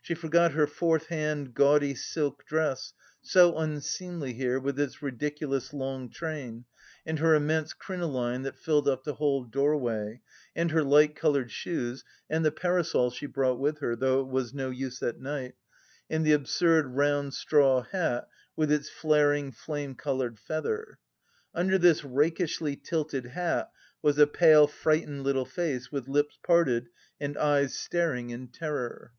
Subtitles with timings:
[0.00, 6.08] She forgot her fourth hand, gaudy silk dress, so unseemly here with its ridiculous long
[6.08, 6.64] train,
[7.04, 10.22] and her immense crinoline that filled up the whole doorway,
[10.54, 14.54] and her light coloured shoes, and the parasol she brought with her, though it was
[14.54, 15.56] no use at night,
[16.08, 20.98] and the absurd round straw hat with its flaring flame coloured feather.
[21.54, 23.70] Under this rakishly tilted hat
[24.00, 26.88] was a pale, frightened little face with lips parted
[27.20, 29.12] and eyes staring in terror.